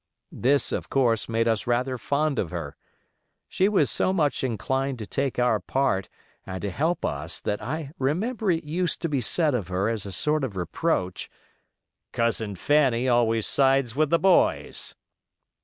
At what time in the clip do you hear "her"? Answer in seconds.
2.49-2.75, 9.67-9.87